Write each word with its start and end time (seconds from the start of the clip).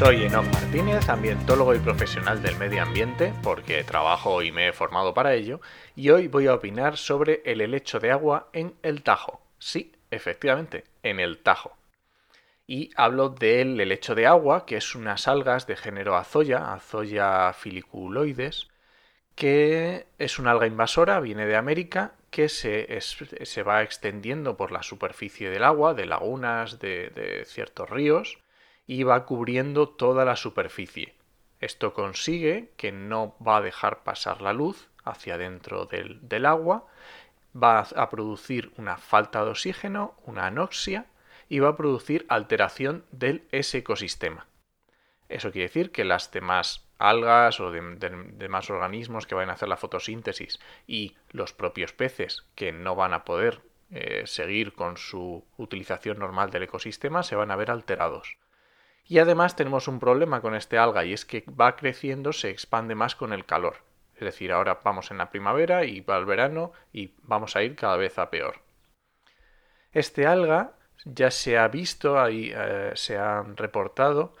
Soy 0.00 0.24
Enoch 0.24 0.46
Martínez, 0.46 1.10
ambientólogo 1.10 1.74
y 1.74 1.78
profesional 1.78 2.42
del 2.42 2.56
medio 2.56 2.82
ambiente, 2.82 3.34
porque 3.42 3.84
trabajo 3.84 4.40
y 4.40 4.50
me 4.50 4.68
he 4.68 4.72
formado 4.72 5.12
para 5.12 5.34
ello, 5.34 5.60
y 5.94 6.08
hoy 6.08 6.26
voy 6.26 6.46
a 6.46 6.54
opinar 6.54 6.96
sobre 6.96 7.42
el 7.44 7.60
helecho 7.60 8.00
de 8.00 8.10
agua 8.10 8.48
en 8.54 8.72
el 8.82 9.02
Tajo. 9.02 9.42
Sí, 9.58 9.92
efectivamente, 10.10 10.84
en 11.02 11.20
el 11.20 11.36
Tajo. 11.36 11.76
Y 12.66 12.88
hablo 12.96 13.28
del 13.28 13.78
helecho 13.78 14.14
de 14.14 14.26
agua, 14.26 14.64
que 14.64 14.78
es 14.78 14.94
unas 14.94 15.28
algas 15.28 15.66
de 15.66 15.76
género 15.76 16.16
azoya, 16.16 16.72
azoya 16.72 17.52
filiculoides, 17.52 18.68
que 19.34 20.06
es 20.16 20.38
una 20.38 20.52
alga 20.52 20.66
invasora, 20.66 21.20
viene 21.20 21.44
de 21.44 21.56
América, 21.56 22.14
que 22.30 22.48
se, 22.48 22.98
se 23.02 23.62
va 23.62 23.82
extendiendo 23.82 24.56
por 24.56 24.72
la 24.72 24.82
superficie 24.82 25.50
del 25.50 25.62
agua, 25.62 25.92
de 25.92 26.06
lagunas, 26.06 26.78
de, 26.78 27.10
de 27.10 27.44
ciertos 27.44 27.90
ríos, 27.90 28.38
y 28.90 29.04
va 29.04 29.24
cubriendo 29.24 29.88
toda 29.88 30.24
la 30.24 30.34
superficie. 30.34 31.14
Esto 31.60 31.94
consigue 31.94 32.72
que 32.76 32.90
no 32.90 33.36
va 33.38 33.58
a 33.58 33.60
dejar 33.60 34.02
pasar 34.02 34.42
la 34.42 34.52
luz 34.52 34.88
hacia 35.04 35.38
dentro 35.38 35.86
del, 35.86 36.18
del 36.28 36.44
agua, 36.44 36.88
va 37.54 37.78
a 37.78 38.10
producir 38.10 38.72
una 38.78 38.96
falta 38.96 39.44
de 39.44 39.50
oxígeno, 39.52 40.16
una 40.24 40.46
anoxia, 40.46 41.06
y 41.48 41.60
va 41.60 41.68
a 41.68 41.76
producir 41.76 42.26
alteración 42.28 43.04
del 43.12 43.44
ese 43.52 43.78
ecosistema. 43.78 44.48
Eso 45.28 45.52
quiere 45.52 45.68
decir 45.68 45.92
que 45.92 46.04
las 46.04 46.32
demás 46.32 46.84
algas 46.98 47.60
o 47.60 47.70
demás 47.70 48.70
organismos 48.70 49.28
que 49.28 49.36
van 49.36 49.50
a 49.50 49.52
hacer 49.52 49.68
la 49.68 49.76
fotosíntesis 49.76 50.58
y 50.88 51.14
los 51.30 51.52
propios 51.52 51.92
peces 51.92 52.44
que 52.56 52.72
no 52.72 52.96
van 52.96 53.14
a 53.14 53.24
poder 53.24 53.60
eh, 53.92 54.24
seguir 54.26 54.72
con 54.72 54.96
su 54.96 55.44
utilización 55.58 56.18
normal 56.18 56.50
del 56.50 56.64
ecosistema 56.64 57.22
se 57.22 57.36
van 57.36 57.52
a 57.52 57.56
ver 57.56 57.70
alterados. 57.70 58.36
Y 59.10 59.18
además 59.18 59.56
tenemos 59.56 59.88
un 59.88 59.98
problema 59.98 60.40
con 60.40 60.54
este 60.54 60.78
alga 60.78 61.04
y 61.04 61.12
es 61.12 61.24
que 61.24 61.44
va 61.60 61.74
creciendo, 61.74 62.32
se 62.32 62.48
expande 62.48 62.94
más 62.94 63.16
con 63.16 63.32
el 63.32 63.44
calor. 63.44 63.78
Es 64.14 64.20
decir, 64.20 64.52
ahora 64.52 64.82
vamos 64.84 65.10
en 65.10 65.18
la 65.18 65.30
primavera 65.30 65.84
y 65.84 66.00
va 66.00 66.16
el 66.16 66.26
verano 66.26 66.70
y 66.92 67.12
vamos 67.24 67.56
a 67.56 67.64
ir 67.64 67.74
cada 67.74 67.96
vez 67.96 68.20
a 68.20 68.30
peor. 68.30 68.60
Este 69.90 70.28
alga 70.28 70.74
ya 71.04 71.32
se 71.32 71.58
ha 71.58 71.66
visto, 71.66 72.20
ahí 72.20 72.52
eh, 72.54 72.92
se 72.94 73.18
han 73.18 73.56
reportado, 73.56 74.32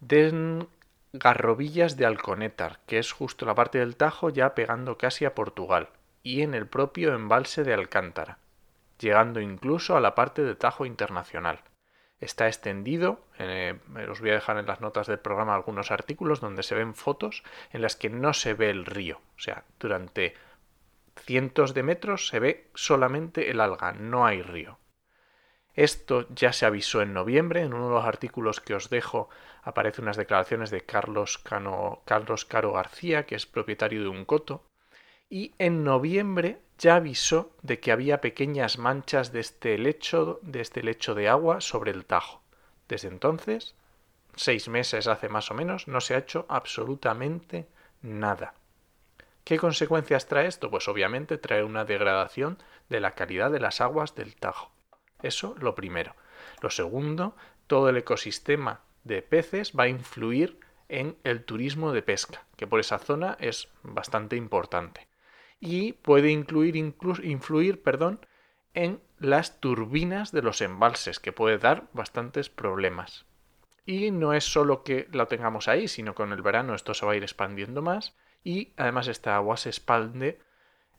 de 0.00 0.66
garrobillas 1.12 1.98
de 1.98 2.06
Alconétar, 2.06 2.78
que 2.86 2.98
es 2.98 3.12
justo 3.12 3.44
la 3.44 3.54
parte 3.54 3.80
del 3.80 3.96
Tajo 3.96 4.30
ya 4.30 4.54
pegando 4.54 4.96
casi 4.96 5.26
a 5.26 5.34
Portugal, 5.34 5.90
y 6.22 6.40
en 6.40 6.54
el 6.54 6.66
propio 6.66 7.14
embalse 7.14 7.64
de 7.64 7.74
Alcántara, 7.74 8.38
llegando 8.98 9.40
incluso 9.40 9.94
a 9.94 10.00
la 10.00 10.14
parte 10.14 10.42
de 10.42 10.54
Tajo 10.54 10.86
Internacional 10.86 11.60
está 12.20 12.46
extendido. 12.46 13.20
Eh, 13.38 13.78
os 14.10 14.20
voy 14.20 14.30
a 14.30 14.34
dejar 14.34 14.58
en 14.58 14.66
las 14.66 14.80
notas 14.80 15.06
del 15.06 15.18
programa 15.18 15.54
algunos 15.54 15.90
artículos 15.90 16.40
donde 16.40 16.62
se 16.62 16.74
ven 16.74 16.94
fotos 16.94 17.42
en 17.72 17.82
las 17.82 17.96
que 17.96 18.10
no 18.10 18.32
se 18.32 18.54
ve 18.54 18.70
el 18.70 18.86
río. 18.86 19.20
O 19.36 19.40
sea, 19.40 19.64
durante 19.78 20.34
cientos 21.16 21.74
de 21.74 21.82
metros 21.82 22.28
se 22.28 22.40
ve 22.40 22.70
solamente 22.74 23.50
el 23.50 23.60
alga, 23.60 23.92
no 23.92 24.26
hay 24.26 24.42
río. 24.42 24.78
Esto 25.74 26.26
ya 26.30 26.54
se 26.54 26.64
avisó 26.64 27.02
en 27.02 27.12
noviembre, 27.12 27.60
en 27.60 27.74
uno 27.74 27.88
de 27.88 27.94
los 27.96 28.04
artículos 28.06 28.60
que 28.60 28.74
os 28.74 28.88
dejo 28.88 29.28
aparecen 29.62 30.04
unas 30.04 30.16
declaraciones 30.16 30.70
de 30.70 30.82
Carlos, 30.82 31.36
Cano, 31.36 32.02
Carlos 32.06 32.46
Caro 32.46 32.72
García, 32.72 33.26
que 33.26 33.34
es 33.34 33.44
propietario 33.44 34.02
de 34.02 34.08
un 34.08 34.24
coto, 34.24 34.64
y 35.28 35.54
en 35.58 35.82
noviembre 35.82 36.60
ya 36.78 36.96
avisó 36.96 37.50
de 37.62 37.80
que 37.80 37.90
había 37.90 38.20
pequeñas 38.20 38.78
manchas 38.78 39.32
de 39.32 39.40
este 39.40 39.78
lecho 39.78 40.38
de 40.42 40.60
este 40.60 40.82
lecho 40.82 41.14
de 41.14 41.28
agua 41.28 41.60
sobre 41.60 41.90
el 41.90 42.04
Tajo. 42.04 42.42
Desde 42.88 43.08
entonces, 43.08 43.74
seis 44.36 44.68
meses 44.68 45.06
hace 45.06 45.28
más 45.28 45.50
o 45.50 45.54
menos, 45.54 45.88
no 45.88 46.00
se 46.00 46.14
ha 46.14 46.18
hecho 46.18 46.46
absolutamente 46.48 47.66
nada. 48.02 48.54
¿Qué 49.44 49.58
consecuencias 49.58 50.26
trae 50.26 50.46
esto? 50.46 50.70
Pues 50.70 50.88
obviamente 50.88 51.38
trae 51.38 51.64
una 51.64 51.84
degradación 51.84 52.58
de 52.88 53.00
la 53.00 53.12
calidad 53.12 53.50
de 53.50 53.60
las 53.60 53.80
aguas 53.80 54.14
del 54.14 54.36
Tajo. 54.36 54.70
Eso 55.22 55.54
lo 55.58 55.74
primero. 55.74 56.14
Lo 56.60 56.70
segundo, 56.70 57.34
todo 57.66 57.88
el 57.88 57.96
ecosistema 57.96 58.80
de 59.04 59.22
peces 59.22 59.72
va 59.72 59.84
a 59.84 59.88
influir 59.88 60.60
en 60.88 61.16
el 61.24 61.44
turismo 61.44 61.92
de 61.92 62.02
pesca, 62.02 62.44
que 62.56 62.66
por 62.66 62.80
esa 62.80 62.98
zona 62.98 63.36
es 63.40 63.68
bastante 63.82 64.36
importante 64.36 65.05
y 65.60 65.92
puede 65.92 66.30
incluir, 66.30 66.76
influir 66.76 67.82
perdón, 67.82 68.20
en 68.74 69.00
las 69.18 69.60
turbinas 69.60 70.32
de 70.32 70.42
los 70.42 70.60
embalses, 70.60 71.18
que 71.18 71.32
puede 71.32 71.58
dar 71.58 71.88
bastantes 71.92 72.50
problemas. 72.50 73.24
Y 73.86 74.10
no 74.10 74.32
es 74.34 74.44
solo 74.44 74.82
que 74.82 75.08
lo 75.12 75.26
tengamos 75.28 75.68
ahí, 75.68 75.88
sino 75.88 76.14
con 76.14 76.32
el 76.32 76.42
verano 76.42 76.74
esto 76.74 76.92
se 76.92 77.06
va 77.06 77.12
a 77.12 77.16
ir 77.16 77.22
expandiendo 77.22 77.82
más 77.82 78.16
y 78.42 78.72
además 78.76 79.08
esta 79.08 79.36
agua 79.36 79.56
se 79.56 79.70
expande 79.70 80.40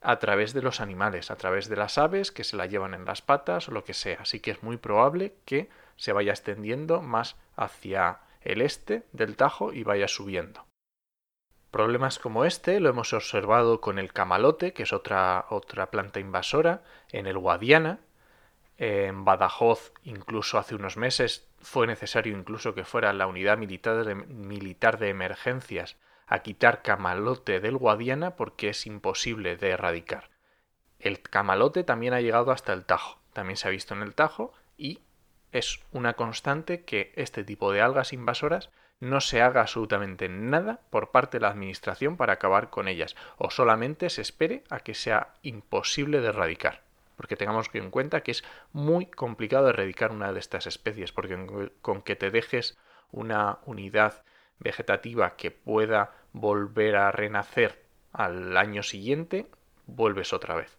a 0.00 0.18
través 0.18 0.52
de 0.52 0.62
los 0.62 0.80
animales, 0.80 1.30
a 1.30 1.36
través 1.36 1.68
de 1.68 1.76
las 1.76 1.98
aves 1.98 2.30
que 2.30 2.44
se 2.44 2.56
la 2.56 2.66
llevan 2.66 2.94
en 2.94 3.04
las 3.04 3.22
patas 3.22 3.68
o 3.68 3.72
lo 3.72 3.84
que 3.84 3.94
sea. 3.94 4.18
Así 4.20 4.40
que 4.40 4.52
es 4.52 4.62
muy 4.62 4.76
probable 4.76 5.34
que 5.44 5.68
se 5.96 6.12
vaya 6.12 6.32
extendiendo 6.32 7.02
más 7.02 7.36
hacia 7.56 8.20
el 8.40 8.62
este 8.62 9.04
del 9.12 9.36
Tajo 9.36 9.72
y 9.72 9.82
vaya 9.82 10.08
subiendo. 10.08 10.65
Problemas 11.76 12.18
como 12.18 12.46
este 12.46 12.80
lo 12.80 12.88
hemos 12.88 13.12
observado 13.12 13.82
con 13.82 13.98
el 13.98 14.10
camalote, 14.10 14.72
que 14.72 14.84
es 14.84 14.94
otra, 14.94 15.44
otra 15.50 15.90
planta 15.90 16.20
invasora, 16.20 16.82
en 17.12 17.26
el 17.26 17.36
Guadiana. 17.36 17.98
En 18.78 19.26
Badajoz, 19.26 19.92
incluso 20.02 20.56
hace 20.56 20.74
unos 20.74 20.96
meses, 20.96 21.46
fue 21.60 21.86
necesario 21.86 22.34
incluso 22.34 22.74
que 22.74 22.86
fuera 22.86 23.12
la 23.12 23.26
unidad 23.26 23.58
militar 23.58 24.06
de, 24.06 24.14
militar 24.14 24.98
de 24.98 25.10
emergencias 25.10 25.98
a 26.26 26.38
quitar 26.38 26.80
camalote 26.80 27.60
del 27.60 27.76
Guadiana 27.76 28.36
porque 28.36 28.70
es 28.70 28.86
imposible 28.86 29.58
de 29.58 29.68
erradicar. 29.68 30.30
El 30.98 31.20
camalote 31.20 31.84
también 31.84 32.14
ha 32.14 32.22
llegado 32.22 32.52
hasta 32.52 32.72
el 32.72 32.86
Tajo, 32.86 33.20
también 33.34 33.58
se 33.58 33.68
ha 33.68 33.70
visto 33.70 33.92
en 33.92 34.00
el 34.00 34.14
Tajo 34.14 34.54
y 34.78 35.00
es 35.52 35.80
una 35.92 36.14
constante 36.14 36.84
que 36.84 37.12
este 37.16 37.44
tipo 37.44 37.72
de 37.72 37.80
algas 37.80 38.12
invasoras 38.12 38.70
no 39.00 39.20
se 39.20 39.42
haga 39.42 39.60
absolutamente 39.60 40.28
nada 40.28 40.80
por 40.90 41.10
parte 41.10 41.36
de 41.36 41.42
la 41.42 41.48
Administración 41.48 42.16
para 42.16 42.34
acabar 42.34 42.70
con 42.70 42.88
ellas, 42.88 43.14
o 43.36 43.50
solamente 43.50 44.10
se 44.10 44.22
espere 44.22 44.64
a 44.70 44.80
que 44.80 44.94
sea 44.94 45.34
imposible 45.42 46.20
de 46.20 46.28
erradicar. 46.28 46.82
Porque 47.16 47.36
tengamos 47.36 47.70
en 47.72 47.90
cuenta 47.90 48.22
que 48.22 48.30
es 48.30 48.44
muy 48.72 49.06
complicado 49.06 49.68
erradicar 49.68 50.12
una 50.12 50.32
de 50.32 50.38
estas 50.38 50.66
especies, 50.66 51.12
porque 51.12 51.70
con 51.82 52.02
que 52.02 52.16
te 52.16 52.30
dejes 52.30 52.78
una 53.10 53.58
unidad 53.64 54.24
vegetativa 54.58 55.36
que 55.36 55.50
pueda 55.50 56.12
volver 56.32 56.96
a 56.96 57.12
renacer 57.12 57.84
al 58.12 58.56
año 58.56 58.82
siguiente, 58.82 59.46
vuelves 59.86 60.32
otra 60.32 60.54
vez. 60.54 60.78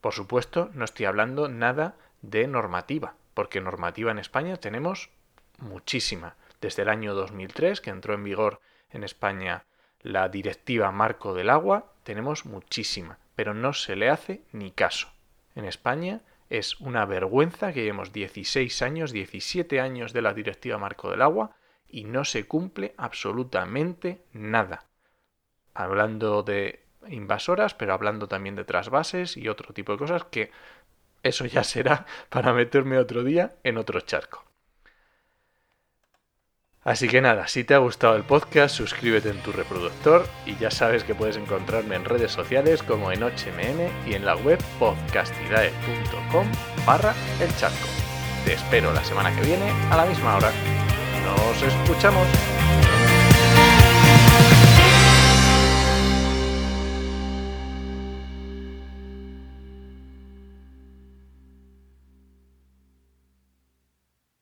Por 0.00 0.12
supuesto, 0.12 0.70
no 0.74 0.84
estoy 0.84 1.06
hablando 1.06 1.48
nada 1.48 1.96
de 2.22 2.46
normativa, 2.46 3.14
porque 3.38 3.60
normativa 3.60 4.10
en 4.10 4.18
España 4.18 4.56
tenemos 4.56 5.10
muchísima 5.58 6.34
desde 6.60 6.82
el 6.82 6.88
año 6.88 7.14
2003, 7.14 7.80
que 7.80 7.90
entró 7.90 8.14
en 8.14 8.24
vigor 8.24 8.60
en 8.90 9.04
España 9.04 9.64
la 10.02 10.28
Directiva 10.28 10.90
Marco 10.90 11.34
del 11.34 11.48
Agua, 11.48 11.92
tenemos 12.02 12.46
muchísima, 12.46 13.18
pero 13.36 13.54
no 13.54 13.74
se 13.74 13.94
le 13.94 14.10
hace 14.10 14.42
ni 14.50 14.72
caso. 14.72 15.12
En 15.54 15.66
España 15.66 16.22
es 16.50 16.80
una 16.80 17.04
vergüenza 17.04 17.72
que 17.72 17.82
llevemos 17.82 18.12
16 18.12 18.82
años, 18.82 19.12
17 19.12 19.80
años 19.80 20.12
de 20.12 20.22
la 20.22 20.34
Directiva 20.34 20.76
Marco 20.78 21.08
del 21.08 21.22
Agua 21.22 21.52
y 21.88 22.06
no 22.06 22.24
se 22.24 22.44
cumple 22.44 22.92
absolutamente 22.96 24.20
nada. 24.32 24.86
Hablando 25.74 26.42
de 26.42 26.88
invasoras, 27.06 27.72
pero 27.72 27.92
hablando 27.92 28.26
también 28.26 28.56
de 28.56 28.64
trasvases 28.64 29.36
y 29.36 29.46
otro 29.46 29.72
tipo 29.72 29.92
de 29.92 29.98
cosas 29.98 30.24
que 30.24 30.50
eso 31.22 31.46
ya 31.46 31.64
será 31.64 32.06
para 32.28 32.52
meterme 32.52 32.98
otro 32.98 33.24
día 33.24 33.56
en 33.64 33.78
otro 33.78 34.00
charco. 34.00 34.44
Así 36.88 37.06
que 37.06 37.20
nada, 37.20 37.48
si 37.48 37.64
te 37.64 37.74
ha 37.74 37.78
gustado 37.78 38.16
el 38.16 38.22
podcast, 38.22 38.74
suscríbete 38.74 39.28
en 39.28 39.42
tu 39.42 39.52
reproductor 39.52 40.26
y 40.46 40.56
ya 40.56 40.70
sabes 40.70 41.04
que 41.04 41.14
puedes 41.14 41.36
encontrarme 41.36 41.96
en 41.96 42.06
redes 42.06 42.32
sociales 42.32 42.82
como 42.82 43.12
en 43.12 43.20
HMN 43.20 44.08
y 44.08 44.14
en 44.14 44.24
la 44.24 44.36
web 44.36 44.58
podcastidae.com 44.78 46.46
barra 46.86 47.14
el 47.42 47.54
charco. 47.56 47.88
Te 48.46 48.54
espero 48.54 48.90
la 48.94 49.04
semana 49.04 49.34
que 49.36 49.44
viene 49.44 49.70
a 49.90 49.96
la 49.98 50.06
misma 50.06 50.36
hora. 50.36 50.50
Nos 51.26 51.62
escuchamos. 51.62 52.26